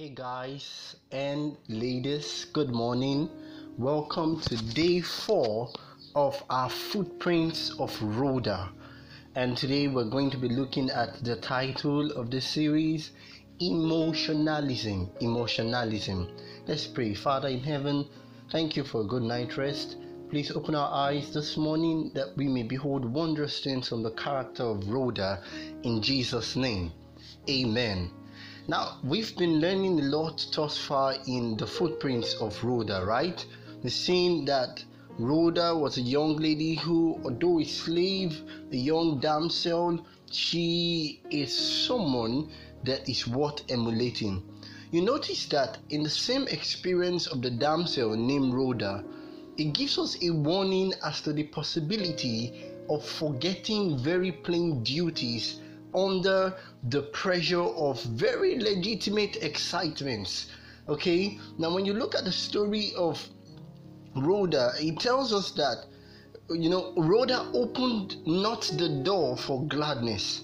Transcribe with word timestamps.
Hey 0.00 0.10
guys 0.10 0.94
and 1.10 1.56
ladies, 1.66 2.46
good 2.52 2.70
morning. 2.70 3.28
Welcome 3.76 4.40
to 4.42 4.56
day 4.72 5.00
four 5.00 5.72
of 6.14 6.40
our 6.48 6.70
Footprints 6.70 7.74
of 7.80 8.00
Rhoda. 8.00 8.68
And 9.34 9.56
today 9.56 9.88
we're 9.88 10.08
going 10.08 10.30
to 10.30 10.36
be 10.36 10.50
looking 10.50 10.88
at 10.88 11.24
the 11.24 11.34
title 11.34 12.12
of 12.12 12.30
the 12.30 12.40
series 12.40 13.10
Emotionalism. 13.58 15.10
Emotionalism. 15.20 16.28
Let's 16.68 16.86
pray. 16.86 17.14
Father 17.14 17.48
in 17.48 17.64
heaven, 17.64 18.06
thank 18.52 18.76
you 18.76 18.84
for 18.84 19.00
a 19.00 19.04
good 19.04 19.24
night 19.24 19.56
rest. 19.56 19.96
Please 20.30 20.52
open 20.52 20.76
our 20.76 20.94
eyes 20.94 21.34
this 21.34 21.56
morning 21.56 22.12
that 22.14 22.36
we 22.36 22.46
may 22.46 22.62
behold 22.62 23.04
wondrous 23.04 23.64
things 23.64 23.88
from 23.88 24.04
the 24.04 24.12
character 24.12 24.62
of 24.62 24.88
Rhoda 24.88 25.42
in 25.82 26.00
Jesus' 26.00 26.54
name. 26.54 26.92
Amen. 27.50 28.12
Now, 28.70 28.98
we've 29.02 29.34
been 29.34 29.60
learning 29.60 29.98
a 29.98 30.02
lot 30.02 30.46
thus 30.54 30.76
far 30.76 31.16
in 31.26 31.56
the 31.56 31.66
footprints 31.66 32.34
of 32.34 32.62
Rhoda, 32.62 33.02
right? 33.02 33.42
We've 33.82 33.90
seen 33.90 34.44
that 34.44 34.84
Rhoda 35.18 35.74
was 35.74 35.96
a 35.96 36.02
young 36.02 36.36
lady 36.36 36.74
who, 36.74 37.18
although 37.24 37.60
a 37.60 37.64
slave, 37.64 38.42
a 38.70 38.76
young 38.76 39.20
damsel, 39.20 40.04
she 40.30 41.22
is 41.30 41.58
someone 41.58 42.50
that 42.84 43.08
is 43.08 43.26
worth 43.26 43.62
emulating. 43.70 44.42
You 44.90 45.00
notice 45.00 45.46
that 45.46 45.78
in 45.88 46.02
the 46.02 46.10
same 46.10 46.46
experience 46.48 47.26
of 47.26 47.40
the 47.40 47.50
damsel 47.50 48.14
named 48.16 48.52
Rhoda, 48.52 49.02
it 49.56 49.72
gives 49.72 49.96
us 49.96 50.22
a 50.22 50.28
warning 50.28 50.92
as 51.02 51.22
to 51.22 51.32
the 51.32 51.44
possibility 51.44 52.66
of 52.90 53.02
forgetting 53.02 53.96
very 53.96 54.32
plain 54.32 54.82
duties 54.82 55.58
under 55.94 56.54
the 56.88 57.02
pressure 57.02 57.62
of 57.62 58.02
very 58.04 58.58
legitimate 58.58 59.36
excitements. 59.42 60.46
Okay, 60.88 61.38
now 61.58 61.74
when 61.74 61.84
you 61.84 61.92
look 61.92 62.14
at 62.14 62.24
the 62.24 62.32
story 62.32 62.92
of 62.96 63.28
Rhoda, 64.16 64.72
it 64.78 64.98
tells 65.00 65.32
us 65.32 65.50
that 65.52 65.86
you 66.50 66.70
know 66.70 66.94
Rhoda 66.96 67.50
opened 67.52 68.26
not 68.26 68.62
the 68.76 68.88
door 69.02 69.36
for 69.36 69.64
gladness. 69.66 70.42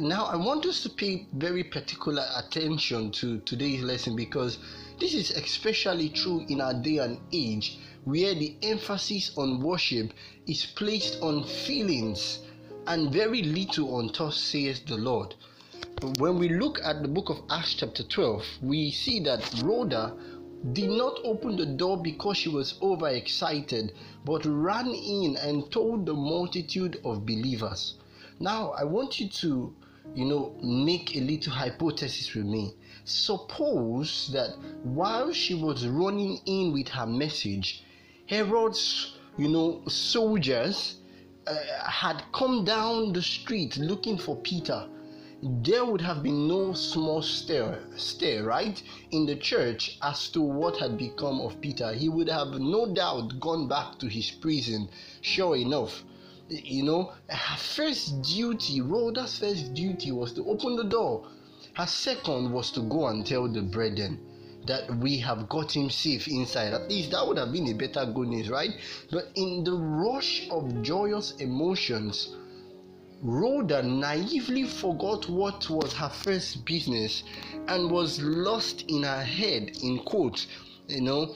Now 0.00 0.24
I 0.24 0.36
want 0.36 0.64
us 0.64 0.82
to 0.84 0.88
pay 0.88 1.26
very 1.34 1.62
particular 1.62 2.24
attention 2.36 3.10
to 3.12 3.38
today's 3.40 3.82
lesson 3.82 4.16
because 4.16 4.58
this 4.98 5.14
is 5.14 5.30
especially 5.32 6.08
true 6.08 6.44
in 6.48 6.60
our 6.60 6.74
day 6.74 6.98
and 6.98 7.20
age 7.32 7.78
where 8.04 8.34
the 8.34 8.56
emphasis 8.62 9.32
on 9.36 9.60
worship 9.60 10.12
is 10.46 10.64
placed 10.64 11.20
on 11.20 11.44
feelings 11.44 12.40
and 12.88 13.12
very 13.12 13.42
little 13.42 13.96
on 13.96 14.10
thus 14.16 14.34
says 14.38 14.80
the 14.80 14.96
Lord. 14.96 15.34
When 16.16 16.38
we 16.38 16.48
look 16.48 16.80
at 16.82 17.02
the 17.02 17.08
book 17.08 17.28
of 17.28 17.42
Acts, 17.50 17.74
chapter 17.74 18.02
12, 18.02 18.44
we 18.62 18.90
see 18.90 19.20
that 19.24 19.62
Rhoda 19.62 20.16
did 20.72 20.88
not 20.88 21.18
open 21.22 21.56
the 21.56 21.66
door 21.66 22.02
because 22.02 22.38
she 22.38 22.48
was 22.48 22.78
overexcited, 22.80 23.92
but 24.24 24.46
ran 24.46 24.88
in 24.88 25.36
and 25.36 25.70
told 25.70 26.06
the 26.06 26.14
multitude 26.14 26.98
of 27.04 27.26
believers. 27.26 27.96
Now, 28.40 28.70
I 28.70 28.84
want 28.84 29.20
you 29.20 29.28
to, 29.28 29.76
you 30.14 30.24
know, 30.24 30.56
make 30.62 31.14
a 31.14 31.20
little 31.20 31.52
hypothesis 31.52 32.34
with 32.34 32.46
me. 32.46 32.72
Suppose 33.04 34.30
that 34.32 34.56
while 34.82 35.30
she 35.34 35.54
was 35.54 35.86
running 35.86 36.40
in 36.46 36.72
with 36.72 36.88
her 36.88 37.06
message, 37.06 37.84
Herod's, 38.26 39.14
you 39.36 39.48
know, 39.48 39.82
soldiers 39.88 40.96
uh, 41.48 41.90
had 41.90 42.22
come 42.32 42.64
down 42.64 43.12
the 43.12 43.22
street 43.22 43.76
looking 43.78 44.18
for 44.18 44.36
Peter, 44.36 44.86
there 45.42 45.84
would 45.84 46.00
have 46.00 46.22
been 46.22 46.46
no 46.48 46.72
small 46.74 47.22
stir, 47.22 47.78
stir, 47.96 48.42
right, 48.42 48.82
in 49.12 49.24
the 49.24 49.36
church 49.36 49.96
as 50.02 50.28
to 50.30 50.42
what 50.42 50.76
had 50.76 50.98
become 50.98 51.40
of 51.40 51.60
Peter. 51.60 51.92
He 51.92 52.08
would 52.08 52.28
have 52.28 52.48
no 52.60 52.92
doubt 52.92 53.40
gone 53.40 53.68
back 53.68 53.98
to 54.00 54.08
his 54.08 54.30
prison, 54.30 54.88
sure 55.20 55.56
enough. 55.56 56.04
You 56.48 56.82
know, 56.82 57.12
her 57.28 57.56
first 57.56 58.22
duty, 58.22 58.80
Rhoda's 58.80 59.38
first 59.38 59.74
duty 59.74 60.12
was 60.12 60.32
to 60.34 60.44
open 60.44 60.76
the 60.76 60.84
door. 60.84 61.28
Her 61.74 61.86
second 61.86 62.52
was 62.52 62.70
to 62.72 62.80
go 62.80 63.06
and 63.06 63.24
tell 63.24 63.48
the 63.48 63.62
brethren 63.62 64.18
that 64.66 64.90
we 64.98 65.18
have 65.18 65.48
got 65.48 65.74
him 65.74 65.88
safe 65.90 66.28
inside. 66.28 66.74
At 66.74 66.88
least 66.88 67.10
that 67.12 67.26
would 67.26 67.38
have 67.38 67.52
been 67.52 67.68
a 67.68 67.74
better 67.74 68.04
good 68.06 68.28
news, 68.28 68.50
right? 68.50 68.70
But 69.10 69.30
in 69.34 69.64
the 69.64 69.72
rush 69.72 70.48
of 70.50 70.82
joyous 70.82 71.32
emotions, 71.36 72.28
Rhoda 73.22 73.82
naively 73.82 74.64
forgot 74.64 75.28
what 75.28 75.68
was 75.68 75.92
her 75.94 76.08
first 76.08 76.64
business 76.64 77.24
and 77.66 77.90
was 77.90 78.20
lost 78.20 78.84
in 78.88 79.02
her 79.02 79.24
head, 79.24 79.76
in 79.82 79.98
quotes, 80.00 80.46
you 80.86 81.00
know, 81.00 81.34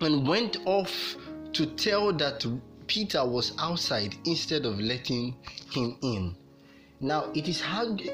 and 0.00 0.26
went 0.26 0.58
off 0.66 1.16
to 1.52 1.66
tell 1.66 2.12
that 2.12 2.44
Peter 2.86 3.24
was 3.26 3.52
outside 3.58 4.14
instead 4.24 4.66
of 4.66 4.78
letting 4.78 5.34
him 5.72 5.96
in. 6.02 6.36
Now, 7.00 7.30
it 7.34 7.48
is 7.48 7.60
hardly 7.60 8.10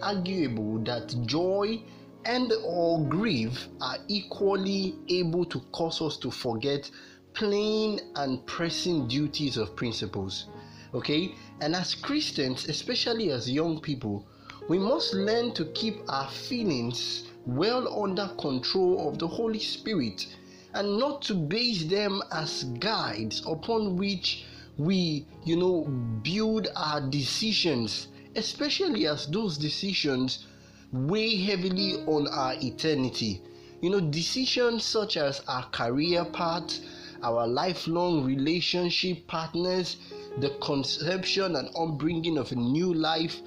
arguable 0.00 0.78
that 0.84 1.14
joy 1.26 1.82
and 2.24 2.52
or 2.64 3.04
grief 3.04 3.68
are 3.80 3.98
equally 4.08 4.94
able 5.08 5.44
to 5.46 5.60
cause 5.72 6.00
us 6.00 6.16
to 6.18 6.30
forget 6.30 6.90
plain 7.34 8.00
and 8.16 8.44
pressing 8.46 9.08
duties 9.08 9.56
of 9.56 9.74
principles. 9.76 10.46
Okay? 10.94 11.34
And 11.60 11.74
as 11.74 11.94
Christians, 11.94 12.68
especially 12.68 13.30
as 13.30 13.50
young 13.50 13.80
people, 13.80 14.26
we 14.68 14.78
must 14.78 15.14
learn 15.14 15.52
to 15.54 15.64
keep 15.66 15.96
our 16.08 16.30
feelings 16.30 17.24
well 17.46 18.02
under 18.02 18.28
control 18.38 19.08
of 19.08 19.18
the 19.18 19.26
Holy 19.26 19.58
Spirit 19.58 20.26
and 20.74 20.98
not 20.98 21.22
to 21.22 21.34
base 21.34 21.84
them 21.84 22.22
as 22.32 22.64
guides 22.78 23.42
upon 23.46 23.96
which 23.96 24.44
we, 24.78 25.26
you 25.44 25.56
know, 25.56 25.84
build 26.22 26.68
our 26.76 27.00
decisions, 27.00 28.08
especially 28.36 29.06
as 29.06 29.26
those 29.26 29.58
decisions 29.58 30.46
weigh 30.92 31.36
heavily 31.36 31.96
on 32.06 32.28
our 32.28 32.54
eternity. 32.62 33.40
You 33.80 33.90
know, 33.90 34.00
decisions 34.00 34.84
such 34.84 35.16
as 35.16 35.42
our 35.48 35.64
career 35.70 36.24
path, 36.24 36.78
our 37.22 37.46
lifelong 37.46 38.24
relationship 38.24 39.26
partners, 39.26 39.96
the 40.38 40.50
conception 40.60 41.56
and 41.56 41.68
upbringing 41.76 42.38
of 42.38 42.52
a 42.52 42.56
new 42.56 42.92
life, 42.92 43.40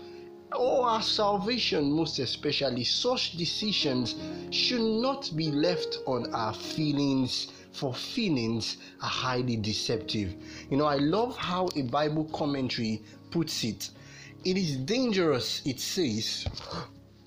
or 0.55 0.87
our 0.87 1.01
salvation, 1.01 1.91
most 1.91 2.19
especially, 2.19 2.83
such 2.83 3.37
decisions 3.37 4.15
should 4.51 4.81
not 4.81 5.31
be 5.35 5.51
left 5.51 5.99
on 6.05 6.33
our 6.33 6.53
feelings, 6.53 7.47
for 7.71 7.93
feelings 7.93 8.77
are 9.01 9.09
highly 9.09 9.57
deceptive. 9.57 10.33
You 10.69 10.77
know, 10.77 10.85
I 10.85 10.95
love 10.95 11.35
how 11.37 11.67
a 11.75 11.81
Bible 11.83 12.25
commentary 12.33 13.03
puts 13.31 13.63
it. 13.63 13.89
It 14.45 14.57
is 14.57 14.77
dangerous, 14.77 15.61
it 15.65 15.79
says, 15.79 16.45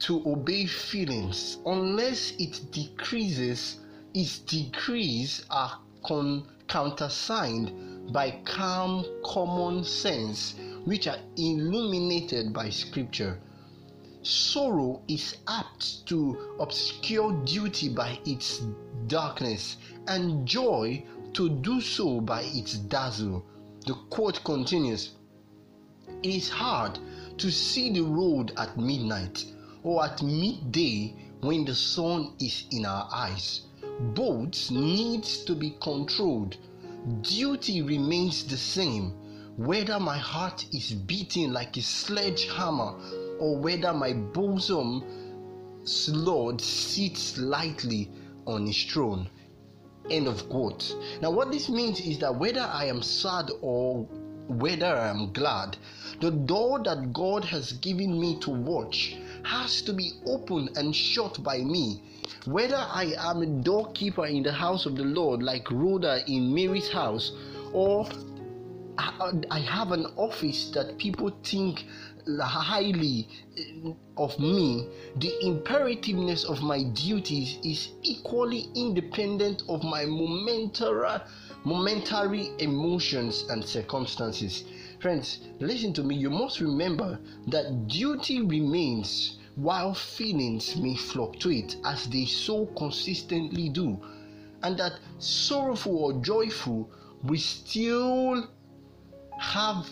to 0.00 0.22
obey 0.26 0.66
feelings 0.66 1.58
unless 1.66 2.32
it 2.38 2.70
decreases 2.70 3.78
its 4.14 4.38
decrease 4.40 5.44
are 5.50 5.78
con- 6.04 6.46
countersigned 6.68 8.12
by 8.12 8.30
calm 8.44 9.04
common 9.24 9.82
sense 9.84 10.54
which 10.84 11.06
are 11.06 11.18
illuminated 11.36 12.52
by 12.52 12.70
scripture. 12.70 13.40
Sorrow 14.22 15.02
is 15.08 15.36
apt 15.46 16.06
to 16.06 16.56
obscure 16.60 17.32
duty 17.44 17.88
by 17.88 18.18
its 18.24 18.62
darkness 19.06 19.76
and 20.06 20.46
joy 20.46 21.04
to 21.34 21.48
do 21.48 21.80
so 21.80 22.20
by 22.20 22.42
its 22.42 22.74
dazzle. 22.74 23.44
The 23.86 23.94
quote 24.10 24.42
continues 24.44 25.12
it 26.22 26.34
is 26.34 26.48
hard 26.48 26.98
to 27.36 27.50
see 27.50 27.92
the 27.92 28.00
road 28.00 28.52
at 28.56 28.76
midnight 28.76 29.44
or 29.82 30.04
at 30.04 30.22
midday 30.22 31.14
when 31.40 31.64
the 31.64 31.74
sun 31.74 32.32
is 32.40 32.64
in 32.70 32.84
our 32.84 33.08
eyes. 33.12 33.62
Both 34.14 34.70
needs 34.70 35.44
to 35.44 35.54
be 35.54 35.76
controlled. 35.80 36.56
Duty 37.22 37.82
remains 37.82 38.44
the 38.44 38.56
same 38.56 39.12
whether 39.56 39.98
my 39.98 40.16
heart 40.16 40.66
is 40.72 40.92
beating 40.92 41.52
like 41.52 41.76
a 41.76 41.82
sledgehammer 41.82 42.94
or 43.40 43.58
whether 43.58 43.92
my 43.92 44.12
bosom 44.12 45.02
Lord 46.08 46.60
sits 46.60 47.38
lightly 47.38 48.10
on 48.46 48.66
his 48.66 48.84
throne. 48.84 49.28
End 50.10 50.28
of 50.28 50.48
quote. 50.48 50.94
Now, 51.20 51.30
what 51.30 51.50
this 51.50 51.68
means 51.68 52.00
is 52.00 52.18
that 52.18 52.34
whether 52.34 52.60
I 52.60 52.84
am 52.84 53.02
sad 53.02 53.50
or 53.60 54.04
whether 54.48 54.86
I 54.86 55.08
am 55.08 55.32
glad, 55.32 55.76
the 56.20 56.30
door 56.30 56.80
that 56.84 57.12
God 57.12 57.44
has 57.44 57.72
given 57.72 58.20
me 58.20 58.38
to 58.40 58.50
watch 58.50 59.16
has 59.48 59.80
to 59.82 59.92
be 59.94 60.12
opened 60.26 60.76
and 60.76 60.94
shut 60.94 61.42
by 61.42 61.58
me. 61.58 62.02
Whether 62.44 62.76
I 62.76 63.14
am 63.18 63.42
a 63.42 63.46
doorkeeper 63.46 64.26
in 64.26 64.42
the 64.42 64.52
house 64.52 64.84
of 64.84 64.94
the 64.94 65.04
Lord, 65.04 65.42
like 65.42 65.70
Rhoda 65.70 66.22
in 66.26 66.54
Mary's 66.54 66.90
house, 66.90 67.32
or 67.72 68.06
I, 68.98 69.60
have 69.60 69.92
an 69.92 70.06
office 70.16 70.70
that 70.70 70.98
people 70.98 71.30
think 71.42 71.86
highly 72.40 73.28
of 74.16 74.38
me, 74.38 74.86
the 75.16 75.32
imperativeness 75.42 76.44
of 76.44 76.62
my 76.62 76.82
duties 76.82 77.58
is 77.64 77.88
equally 78.02 78.68
independent 78.74 79.62
of 79.68 79.82
my 79.82 80.04
momentary, 80.04 81.20
momentary 81.64 82.50
emotions 82.58 83.44
and 83.48 83.64
circumstances. 83.64 84.64
Friends, 85.00 85.40
listen 85.60 85.92
to 85.94 86.02
me. 86.02 86.16
You 86.16 86.30
must 86.30 86.60
remember 86.60 87.18
that 87.46 87.86
duty 87.88 88.42
remains 88.42 89.37
while 89.58 89.92
feelings 89.92 90.76
may 90.76 90.94
fluctuate 90.94 91.76
as 91.84 92.06
they 92.06 92.24
so 92.24 92.66
consistently 92.76 93.68
do, 93.68 94.00
and 94.62 94.78
that 94.78 95.00
sorrowful 95.18 95.96
or 95.98 96.12
joyful, 96.22 96.88
we 97.24 97.36
still 97.38 98.48
have 99.40 99.88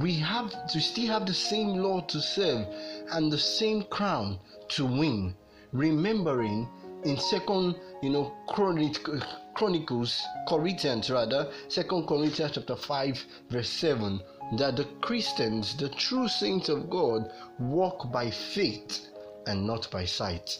we 0.00 0.14
have 0.14 0.66
to 0.68 0.80
still 0.80 1.08
have 1.08 1.26
the 1.26 1.34
same 1.34 1.76
Lord 1.76 2.08
to 2.08 2.20
serve 2.20 2.66
and 3.12 3.30
the 3.30 3.38
same 3.38 3.82
crown 3.84 4.38
to 4.68 4.86
win. 4.86 5.34
Remembering 5.72 6.66
in 7.04 7.18
second, 7.18 7.76
you 8.02 8.10
know, 8.10 8.32
Chronicles, 8.48 10.22
Corinthians 10.48 11.10
rather, 11.10 11.50
second 11.68 12.06
Corinthians 12.06 12.52
chapter 12.54 12.76
5, 12.76 13.24
verse 13.50 13.68
7, 13.68 14.20
that 14.56 14.76
the 14.76 14.84
Christians, 15.00 15.76
the 15.76 15.88
true 15.90 16.28
saints 16.28 16.68
of 16.68 16.88
God, 16.90 17.30
walk 17.58 18.10
by 18.10 18.30
faith 18.30 19.08
and 19.46 19.66
not 19.66 19.90
by 19.90 20.04
sight. 20.04 20.58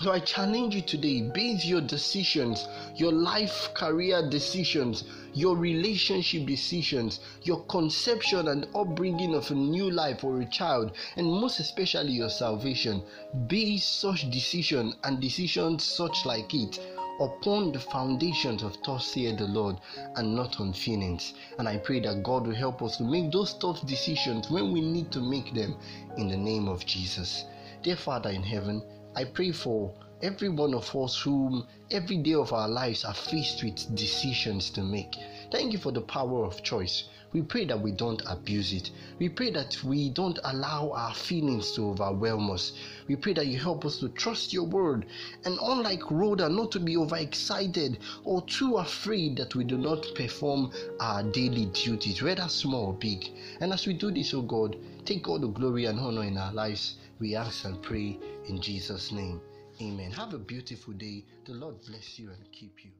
So 0.00 0.10
I 0.10 0.18
challenge 0.18 0.74
you 0.74 0.82
today, 0.82 1.22
base 1.32 1.64
your 1.64 1.80
decisions, 1.80 2.66
your 2.96 3.12
life 3.12 3.70
career 3.74 4.28
decisions, 4.28 5.04
your 5.34 5.56
relationship 5.56 6.46
decisions, 6.46 7.20
your 7.42 7.62
conception 7.64 8.48
and 8.48 8.66
upbringing 8.74 9.34
of 9.34 9.50
a 9.50 9.54
new 9.54 9.90
life 9.90 10.24
or 10.24 10.40
a 10.40 10.46
child, 10.46 10.92
and 11.16 11.26
most 11.26 11.60
especially 11.60 12.12
your 12.12 12.30
salvation. 12.30 13.02
Base 13.48 13.84
such 13.84 14.30
decision 14.30 14.94
and 15.04 15.20
decisions 15.20 15.84
such 15.84 16.24
like 16.24 16.54
it 16.54 16.78
upon 17.20 17.72
the 17.72 17.78
foundations 17.78 18.62
of 18.62 18.76
thus 18.84 19.06
saith 19.06 19.38
the 19.38 19.46
Lord 19.46 19.76
and 20.16 20.34
not 20.34 20.60
on 20.60 20.72
feelings. 20.72 21.34
And 21.58 21.68
I 21.68 21.78
pray 21.78 22.00
that 22.00 22.22
God 22.22 22.46
will 22.46 22.54
help 22.54 22.82
us 22.82 22.96
to 22.96 23.04
make 23.04 23.30
those 23.30 23.54
tough 23.54 23.84
decisions 23.86 24.50
when 24.50 24.72
we 24.72 24.80
need 24.80 25.12
to 25.12 25.20
make 25.20 25.54
them 25.54 25.76
in 26.16 26.28
the 26.28 26.36
name 26.36 26.68
of 26.68 26.84
Jesus. 26.86 27.44
Dear 27.82 27.96
Father 27.96 28.30
in 28.30 28.42
heaven, 28.42 28.82
I 29.14 29.24
pray 29.24 29.52
for 29.52 29.94
every 30.24 30.48
one 30.48 30.72
of 30.72 30.96
us 30.96 31.20
whom 31.20 31.66
every 31.90 32.16
day 32.16 32.32
of 32.32 32.50
our 32.54 32.66
lives 32.66 33.04
are 33.04 33.12
faced 33.12 33.62
with 33.62 33.94
decisions 33.94 34.70
to 34.70 34.82
make. 34.82 35.14
Thank 35.52 35.74
you 35.74 35.78
for 35.78 35.92
the 35.92 36.00
power 36.00 36.46
of 36.46 36.62
choice. 36.62 37.04
We 37.34 37.42
pray 37.42 37.66
that 37.66 37.78
we 37.78 37.92
don't 37.92 38.22
abuse 38.26 38.72
it. 38.72 38.90
We 39.18 39.28
pray 39.28 39.50
that 39.50 39.84
we 39.84 40.08
don't 40.08 40.38
allow 40.44 40.92
our 40.92 41.12
feelings 41.12 41.72
to 41.72 41.90
overwhelm 41.90 42.50
us. 42.50 42.72
We 43.06 43.16
pray 43.16 43.34
that 43.34 43.48
you 43.48 43.58
help 43.58 43.84
us 43.84 43.98
to 43.98 44.08
trust 44.08 44.50
your 44.50 44.64
word 44.64 45.04
and, 45.44 45.58
unlike 45.60 46.10
Rhoda, 46.10 46.48
not 46.48 46.72
to 46.72 46.80
be 46.80 46.96
overexcited 46.96 47.98
or 48.24 48.40
too 48.46 48.78
afraid 48.78 49.36
that 49.36 49.54
we 49.54 49.64
do 49.64 49.76
not 49.76 50.06
perform 50.14 50.72
our 51.00 51.22
daily 51.22 51.66
duties, 51.66 52.22
whether 52.22 52.48
small 52.48 52.86
or 52.86 52.94
big. 52.94 53.28
And 53.60 53.74
as 53.74 53.86
we 53.86 53.92
do 53.92 54.10
this, 54.10 54.32
oh 54.32 54.40
God, 54.40 54.76
take 55.04 55.28
all 55.28 55.38
the 55.38 55.48
glory 55.48 55.84
and 55.84 56.00
honor 56.00 56.24
in 56.24 56.38
our 56.38 56.52
lives. 56.54 56.94
We 57.20 57.34
ask 57.36 57.66
and 57.66 57.82
pray 57.82 58.18
in 58.48 58.62
Jesus' 58.62 59.12
name. 59.12 59.42
Amen. 59.80 60.12
Have 60.12 60.34
a 60.34 60.38
beautiful 60.38 60.94
day. 60.94 61.24
The 61.46 61.52
Lord 61.54 61.80
bless 61.86 62.18
you 62.18 62.30
and 62.30 62.52
keep 62.52 62.84
you. 62.84 62.90